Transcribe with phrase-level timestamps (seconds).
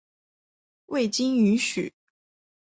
[0.87, 1.93] 未经允许